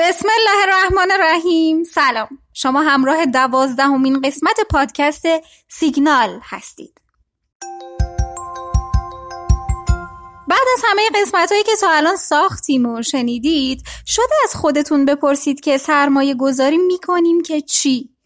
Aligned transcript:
الرحمن 0.00 1.10
الرحیم. 1.10 1.84
سلام. 1.84 2.28
شما 2.54 2.82
همراه 2.82 3.26
دوازدهمین 3.26 4.20
قسمت 4.20 4.60
پادکست 4.70 5.26
سیگنال 5.68 6.40
هستید. 6.42 7.00
بعد 10.48 10.66
از 10.74 10.82
همه 10.84 11.02
قسمت 11.14 11.52
هایی 11.52 11.64
که 11.64 11.76
تا 11.80 11.90
الان 11.90 12.16
ساختیم 12.16 12.86
و 12.86 13.02
شنیدید 13.02 13.82
شده 14.06 14.34
از 14.44 14.54
خودتون 14.54 15.04
بپرسید 15.04 15.60
که 15.60 15.78
سرمایه 15.78 16.34
گذاری 16.34 16.78
می‌کنیم 16.78 17.42
که 17.42 17.60
چی؟ 17.60 18.17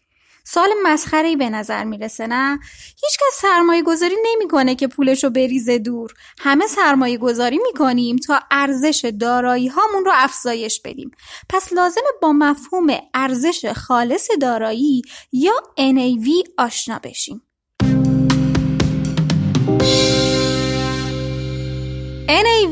سوال 0.45 0.69
مسخره 0.83 1.35
به 1.35 1.49
نظر 1.49 1.83
می‌رسه 1.83 2.27
نه؟ 2.27 2.59
هیچکس 3.03 3.41
سرمایه 3.41 3.83
گذاری 3.83 4.15
نمی‌کنه 4.25 4.75
که 4.75 4.87
پولش 4.87 5.23
رو 5.23 5.29
بریزه 5.29 5.77
دور. 5.77 6.13
همه 6.39 6.67
سرمایه 6.67 7.17
گذاری 7.17 7.59
می‌کنیم 7.67 8.15
تا 8.15 8.39
ارزش 8.51 9.11
دارایی 9.19 9.67
هامون 9.67 10.05
رو 10.05 10.11
افزایش 10.15 10.81
بدیم. 10.85 11.11
پس 11.49 11.73
لازمه 11.73 12.09
با 12.21 12.33
مفهوم 12.33 12.87
ارزش 13.13 13.65
خالص 13.75 14.29
دارایی 14.41 15.01
یا 15.31 15.53
NAV 15.77 16.49
آشنا 16.57 16.99
بشیم. 17.03 17.41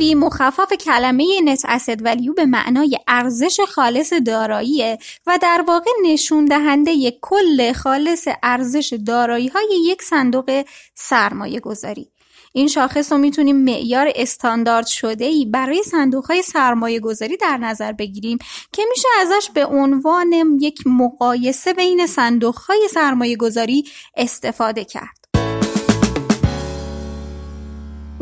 NAV 0.02 0.16
مخفف 0.16 0.74
کلمه 0.74 1.42
نت 1.44 1.62
اسید 1.66 2.06
ولیو 2.06 2.34
به 2.34 2.46
معنای 2.46 2.98
ارزش 3.08 3.60
خالص 3.60 4.14
دارایی 4.14 4.98
و 5.28 5.40
در 5.42 5.64
واقع 5.68 5.92
نشون 6.04 6.46
دهنده 6.46 7.12
کل 7.22 7.74
خالص 7.74 8.28
ارزش 8.44 8.94
دارایی 9.06 9.48
های 9.48 9.80
یک 9.86 10.02
صندوق 10.02 10.64
سرمایه 10.96 11.60
گذاری. 11.60 12.12
این 12.54 12.68
شاخص 12.68 13.12
رو 13.12 13.18
می‌تونیم 13.18 13.56
معیار 13.56 14.12
استاندارد 14.16 14.88
شده 14.88 15.26
ای 15.26 15.46
برای 15.46 15.84
صندوق 15.84 16.26
های 16.26 16.42
سرمایه 16.42 17.00
گذاری 17.00 17.38
در 17.38 17.58
نظر 17.58 17.92
بگیریم 17.92 18.38
که 18.72 18.84
میشه 18.90 19.08
ازش 19.20 19.50
به 19.54 19.66
عنوان 19.66 20.58
یک 20.62 20.88
مقایسه 20.88 21.74
بین 21.74 22.08
صندوق 22.08 22.56
های 22.56 22.88
سرمایه 22.94 23.36
گذاری 23.36 23.84
استفاده 24.18 24.86
کرد. 24.86 25.21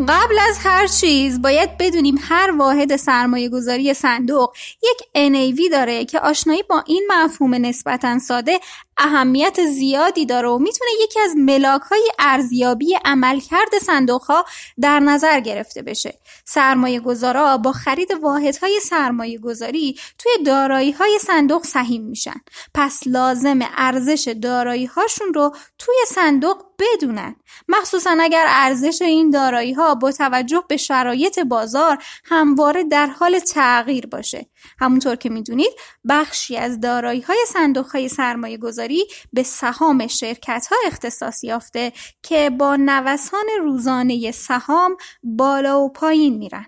قبل 0.07 0.39
از 0.49 0.57
هر 0.63 0.87
چیز 0.87 1.41
باید 1.41 1.77
بدونیم 1.77 2.19
هر 2.21 2.51
واحد 2.57 2.95
سرمایه 2.95 3.49
گذاری 3.49 3.93
صندوق 3.93 4.53
یک 4.83 4.97
NAV 4.99 5.71
داره 5.71 6.05
که 6.05 6.19
آشنایی 6.19 6.63
با 6.63 6.83
این 6.87 7.07
مفهوم 7.11 7.53
نسبتا 7.55 8.19
ساده 8.19 8.59
اهمیت 8.97 9.65
زیادی 9.65 10.25
داره 10.25 10.47
و 10.49 10.57
می‌تونه 10.57 10.91
یکی 11.03 11.19
از 11.19 11.35
ملاک 11.37 11.81
های 11.81 12.11
ارزیابی 12.19 12.97
عملکرد 13.05 13.77
صندوق 13.81 14.21
ها 14.21 14.45
در 14.81 14.99
نظر 14.99 15.39
گرفته 15.39 15.81
بشه. 15.81 16.19
سرمایه 16.45 16.99
گذارا 16.99 17.57
با 17.57 17.71
خرید 17.71 18.11
واحد 18.21 18.57
های 18.57 18.79
سرمایه 18.79 19.37
گذاری 19.37 19.99
توی 20.17 20.31
دارایی 20.45 20.91
های 20.91 21.19
صندوق 21.21 21.63
سهیم 21.63 22.03
میشن. 22.03 22.41
پس 22.73 23.01
لازم 23.05 23.59
ارزش 23.77 24.35
دارایی 24.41 24.85
هاشون 24.85 25.33
رو 25.33 25.55
توی 25.77 25.95
صندوق 26.07 26.68
بدونن. 26.79 27.35
مخصوصا 27.67 28.17
اگر 28.19 28.45
ارزش 28.49 29.01
این 29.01 29.29
دارایی 29.29 29.73
ها 29.73 29.95
با 29.95 30.11
توجه 30.11 30.63
به 30.69 30.77
شرایط 30.77 31.39
بازار 31.39 32.03
همواره 32.25 32.83
در 32.83 33.07
حال 33.07 33.39
تغییر 33.39 34.07
باشه. 34.07 34.45
همونطور 34.79 35.15
که 35.15 35.29
می‌دونید 35.29 35.71
بخشی 36.09 36.57
از 36.57 36.79
دارایی 36.79 37.21
های 37.21 37.45
صندوق 37.47 37.87
های 37.87 38.09
سرمایه 38.09 38.57
گذاری 38.57 39.05
به 39.33 39.43
سهام 39.43 40.07
شرکت 40.07 40.67
ها 40.71 40.75
اختصاص 40.85 41.43
یافته 41.43 41.93
که 42.23 42.49
با 42.49 42.75
نوسان 42.75 43.45
روزانه 43.59 44.31
سهام 44.31 44.97
بالا 45.23 45.81
و 45.81 45.91
پایین 45.91 46.37
میرن. 46.37 46.65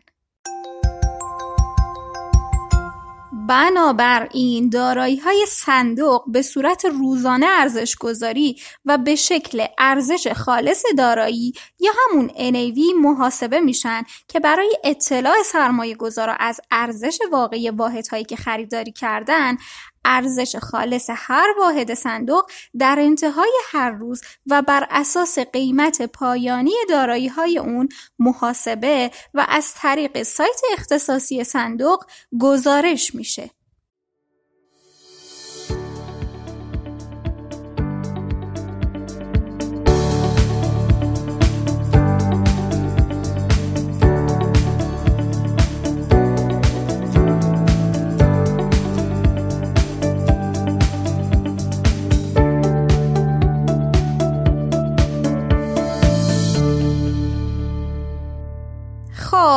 بنابراین 3.47 4.69
دارایی 4.69 5.17
های 5.17 5.45
صندوق 5.47 6.23
به 6.27 6.41
صورت 6.41 6.85
روزانه 6.85 7.45
ارزش 7.49 7.95
گذاری 7.95 8.55
و 8.85 8.97
به 8.97 9.15
شکل 9.15 9.65
ارزش 9.77 10.27
خالص 10.27 10.83
دارایی 10.97 11.53
یا 11.79 11.91
همون 12.09 12.27
NAV 12.29 12.79
محاسبه 13.01 13.59
میشن 13.59 14.03
که 14.27 14.39
برای 14.39 14.77
اطلاع 14.83 15.43
سرمایه 15.45 15.95
گذارا 15.95 16.33
از 16.39 16.61
ارزش 16.71 17.19
واقعی 17.31 17.69
واحدهایی 17.69 18.23
که 18.23 18.35
خریداری 18.35 18.91
کردن 18.91 19.57
ارزش 20.05 20.55
خالص 20.55 21.09
هر 21.13 21.47
واحد 21.59 21.93
صندوق 21.93 22.51
در 22.79 22.95
انتهای 22.99 23.51
هر 23.71 23.91
روز 23.91 24.21
و 24.47 24.61
بر 24.61 24.87
اساس 24.89 25.39
قیمت 25.39 26.01
پایانی 26.01 26.73
دارایی 26.89 27.27
های 27.27 27.57
اون 27.57 27.89
محاسبه 28.19 29.11
و 29.33 29.45
از 29.49 29.73
طریق 29.73 30.23
سایت 30.23 30.61
اختصاصی 30.73 31.43
صندوق 31.43 32.05
گزارش 32.39 33.15
میشه. 33.15 33.49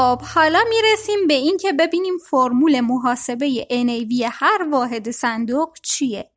خب 0.04 0.22
حالا 0.22 0.58
می‌رسیم 0.68 1.26
به 1.26 1.34
این 1.34 1.56
که 1.56 1.72
ببینیم 1.72 2.18
فرمول 2.18 2.80
محاسبه 2.80 3.66
NAV 3.70 4.28
هر 4.32 4.68
واحد 4.70 5.10
صندوق 5.10 5.72
چیه. 5.82 6.30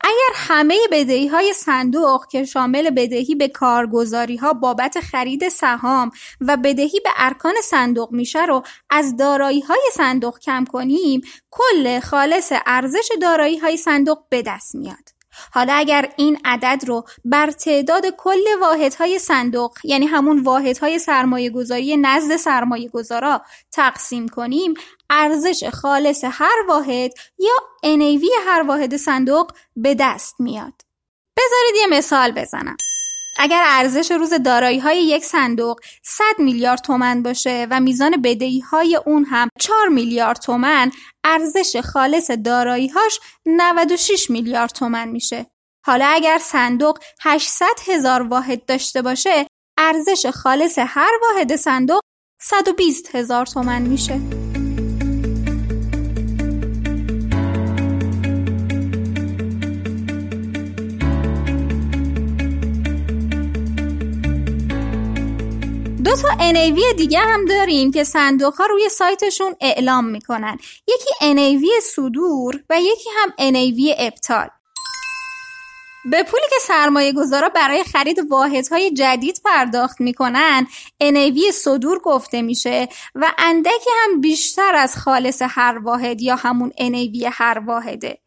اگر 0.00 0.32
همه 0.34 0.78
بدهی 0.92 1.26
های 1.26 1.52
صندوق 1.52 2.26
که 2.26 2.44
شامل 2.44 2.90
بدهی 2.90 3.34
به 3.34 3.48
کارگزاری 3.48 4.36
ها 4.36 4.52
بابت 4.52 5.00
خرید 5.00 5.48
سهام 5.48 6.10
و 6.40 6.56
بدهی 6.56 7.00
به 7.04 7.10
ارکان 7.16 7.54
صندوق 7.62 8.12
میشه 8.12 8.44
رو 8.44 8.62
از 8.90 9.16
دارایی 9.16 9.60
های 9.60 9.82
صندوق 9.92 10.38
کم 10.38 10.64
کنیم 10.64 11.20
کل 11.50 12.00
خالص 12.00 12.52
ارزش 12.66 13.08
دارایی 13.22 13.58
های 13.58 13.76
صندوق 13.76 14.18
به 14.28 14.42
دست 14.42 14.74
میاد. 14.74 15.19
حالا 15.52 15.72
اگر 15.72 16.12
این 16.16 16.38
عدد 16.44 16.84
رو 16.86 17.04
بر 17.24 17.50
تعداد 17.50 18.02
کل 18.18 18.44
واحدهای 18.60 19.18
صندوق 19.18 19.78
یعنی 19.84 20.06
همون 20.06 20.40
واحدهای 20.40 20.98
سرمایه 20.98 21.50
گذاری 21.50 21.96
نزد 21.96 22.36
سرمایه 22.36 22.88
گذارا 22.88 23.42
تقسیم 23.72 24.28
کنیم 24.28 24.74
ارزش 25.10 25.64
خالص 25.72 26.24
هر 26.24 26.64
واحد 26.68 27.10
یا 27.38 27.54
NAV 27.84 28.24
هر 28.46 28.62
واحد 28.62 28.96
صندوق 28.96 29.52
به 29.76 29.94
دست 29.94 30.34
میاد. 30.38 30.74
بذارید 31.36 31.76
یه 31.76 31.86
مثال 31.98 32.32
بزنم. 32.32 32.76
اگر 33.42 33.62
ارزش 33.66 34.10
روز 34.10 34.34
دارایی 34.34 34.78
های 34.78 35.02
یک 35.02 35.24
صندوق 35.24 35.80
100 36.02 36.24
میلیارد 36.38 36.80
تومن 36.80 37.22
باشه 37.22 37.66
و 37.70 37.80
میزان 37.80 38.22
بدهی 38.22 38.60
های 38.60 39.00
اون 39.06 39.24
هم 39.24 39.48
4 39.58 39.88
میلیارد 39.88 40.38
تومن 40.38 40.90
ارزش 41.24 41.76
خالص 41.76 42.30
دارایی 42.30 42.88
هاش 42.88 43.20
96 43.46 44.30
میلیارد 44.30 44.70
تومن 44.70 45.08
میشه. 45.08 45.46
حالا 45.86 46.06
اگر 46.06 46.38
صندوق 46.42 46.98
800 47.20 47.66
هزار 47.86 48.22
واحد 48.22 48.64
داشته 48.64 49.02
باشه 49.02 49.46
ارزش 49.78 50.26
خالص 50.26 50.78
هر 50.78 51.12
واحد 51.22 51.56
صندوق 51.56 52.00
120 52.40 53.14
هزار 53.14 53.46
تومن 53.46 53.82
میشه. 53.82 54.49
تا 66.22 66.28
NAV 66.28 66.96
دیگه 66.96 67.18
هم 67.18 67.44
داریم 67.44 67.90
که 67.90 68.04
صندوق 68.04 68.54
ها 68.54 68.66
روی 68.66 68.88
سایتشون 68.88 69.54
اعلام 69.60 70.04
می‌کنن. 70.04 70.58
یکی 70.88 71.34
NAV 71.34 71.82
صدور 71.82 72.64
و 72.70 72.80
یکی 72.80 73.10
هم 73.16 73.30
NAV 73.30 73.94
ابطال. 73.98 74.48
به 76.04 76.22
پولی 76.22 76.42
که 76.50 76.56
سرمایه 76.60 77.12
گذارا 77.12 77.48
برای 77.48 77.84
خرید 77.84 78.18
واحدهای 78.30 78.90
جدید 78.90 79.40
پرداخت 79.44 80.00
می‌کنن 80.00 80.66
NAV 81.02 81.50
صدور 81.54 81.98
گفته 81.98 82.42
میشه 82.42 82.88
و 83.14 83.32
اندکی 83.38 83.90
هم 84.04 84.20
بیشتر 84.20 84.74
از 84.74 84.96
خالص 84.96 85.42
هر 85.48 85.78
واحد 85.78 86.22
یا 86.22 86.36
همون 86.36 86.70
NAV 86.70 87.28
هر 87.32 87.62
واحده. 87.66 88.18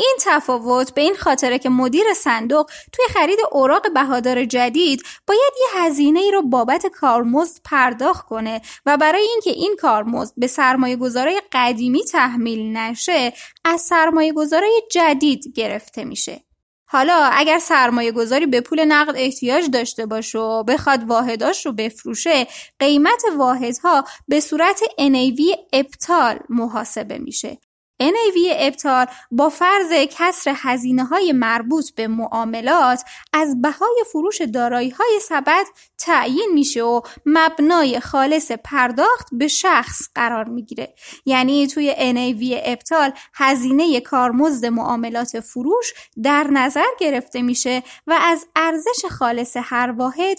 این 0.00 0.16
تفاوت 0.20 0.94
به 0.94 1.00
این 1.00 1.14
خاطره 1.14 1.58
که 1.58 1.68
مدیر 1.68 2.14
صندوق 2.16 2.70
توی 2.92 3.04
خرید 3.10 3.38
اوراق 3.52 3.92
بهادار 3.92 4.44
جدید 4.44 5.02
باید 5.26 5.52
یه 5.60 5.82
هزینه 5.82 6.20
ای 6.20 6.30
رو 6.30 6.42
بابت 6.42 6.86
کارمزد 6.86 7.60
پرداخت 7.64 8.26
کنه 8.26 8.60
و 8.86 8.96
برای 8.96 9.22
اینکه 9.22 9.50
این 9.50 9.76
کارمزد 9.80 10.34
به 10.36 10.46
سرمایه 10.46 10.96
گذارای 10.96 11.42
قدیمی 11.52 12.04
تحمیل 12.04 12.76
نشه 12.76 13.32
از 13.64 13.80
سرمایه 13.80 14.32
گذارای 14.32 14.82
جدید 14.90 15.52
گرفته 15.54 16.04
میشه. 16.04 16.44
حالا 16.92 17.30
اگر 17.32 17.58
سرمایه 17.58 18.12
گذاری 18.12 18.46
به 18.46 18.60
پول 18.60 18.84
نقد 18.84 19.14
احتیاج 19.16 19.70
داشته 19.70 20.06
باشه 20.06 20.38
و 20.38 20.62
بخواد 20.62 21.04
واحداش 21.04 21.66
رو 21.66 21.72
بفروشه 21.72 22.46
قیمت 22.78 23.22
واحدها 23.36 24.04
به 24.28 24.40
صورت 24.40 24.80
NAV 24.98 25.58
ابطال 25.72 26.38
محاسبه 26.48 27.18
میشه 27.18 27.58
NAV 28.00 28.54
ابطال 28.56 29.06
با 29.30 29.48
فرض 29.48 29.92
کسر 30.10 30.54
هزینه 30.56 31.04
های 31.04 31.32
مربوط 31.32 31.90
به 31.90 32.08
معاملات 32.08 33.04
از 33.32 33.62
بهای 33.62 34.04
فروش 34.12 34.40
دارایی 34.40 34.90
های 34.90 35.20
سبد 35.22 35.66
تعیین 35.98 36.50
میشه 36.54 36.82
و 36.82 37.00
مبنای 37.26 38.00
خالص 38.00 38.52
پرداخت 38.52 39.28
به 39.32 39.48
شخص 39.48 40.08
قرار 40.14 40.44
می‌گیره. 40.44 40.94
یعنی 41.26 41.66
توی 41.66 41.94
NAV 41.94 42.60
ابطال 42.64 43.12
هزینه 43.34 44.00
کارمزد 44.00 44.66
معاملات 44.66 45.40
فروش 45.40 45.92
در 46.22 46.44
نظر 46.44 46.86
گرفته 47.00 47.42
میشه 47.42 47.82
و 48.06 48.18
از 48.22 48.46
ارزش 48.56 49.04
خالص 49.10 49.56
هر 49.60 49.90
واحد 49.90 50.38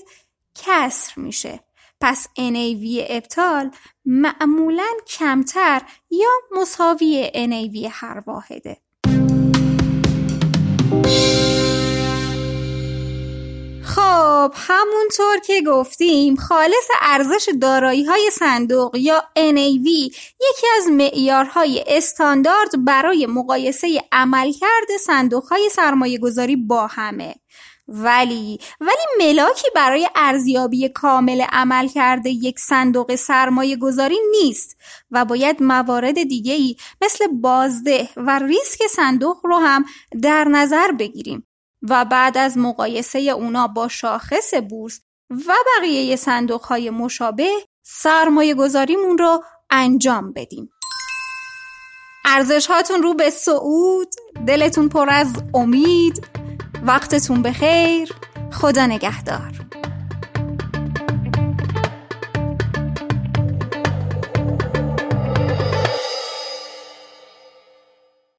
کسر 0.56 1.13
میشه. 1.16 1.60
پس 2.01 2.27
NAV 2.27 3.06
ابطال 3.09 3.71
معمولا 4.06 4.88
کمتر 5.07 5.81
یا 6.12 6.30
مساوی 6.51 7.31
NAV 7.33 7.88
هر 7.92 8.24
واحده. 8.27 8.77
خب 13.83 14.53
همونطور 14.56 15.39
که 15.45 15.62
گفتیم 15.68 16.36
خالص 16.36 16.88
ارزش 17.01 17.50
دارایی 17.62 18.03
های 18.03 18.30
صندوق 18.31 18.95
یا 18.95 19.24
NAV 19.38 19.88
یکی 20.42 20.68
از 20.77 20.88
معیارهای 20.89 21.83
استاندارد 21.88 22.86
برای 22.86 23.25
مقایسه 23.25 24.01
عملکرد 24.12 24.98
صندوق 25.06 25.44
های 25.44 25.69
سرمایه 25.69 26.18
گذاری 26.19 26.56
با 26.56 26.88
همه. 26.88 27.36
ولی 27.91 28.59
ولی 28.79 29.27
ملاکی 29.27 29.67
برای 29.75 30.09
ارزیابی 30.15 30.89
کامل 30.89 31.41
عمل 31.41 31.88
کرده 31.88 32.29
یک 32.29 32.59
صندوق 32.59 33.15
سرمایه 33.15 33.75
گذاری 33.75 34.17
نیست 34.31 34.77
و 35.11 35.25
باید 35.25 35.63
موارد 35.63 36.23
دیگه 36.23 36.75
مثل 37.01 37.27
بازده 37.27 38.09
و 38.17 38.39
ریسک 38.39 38.88
صندوق 38.88 39.38
رو 39.43 39.57
هم 39.57 39.85
در 40.21 40.43
نظر 40.43 40.91
بگیریم 40.91 41.47
و 41.81 42.05
بعد 42.05 42.38
از 42.38 42.57
مقایسه 42.57 43.19
اونا 43.19 43.67
با 43.67 43.88
شاخص 43.88 44.53
بورس 44.69 45.01
و 45.29 45.53
بقیه 45.77 46.15
صندوق 46.15 46.61
های 46.61 46.89
مشابه 46.89 47.51
سرمایه 47.83 48.53
گذاریمون 48.53 49.17
رو 49.17 49.43
انجام 49.69 50.33
بدیم. 50.33 50.69
ارزش 52.25 52.67
هاتون 52.67 53.03
رو 53.03 53.13
به 53.13 53.29
صعود 53.29 54.07
دلتون 54.47 54.89
پر 54.89 55.09
از 55.09 55.33
امید 55.53 56.31
وقتتون 56.83 57.42
بخیر. 57.42 58.13
خدا 58.51 58.86
نگهدار. 58.86 59.61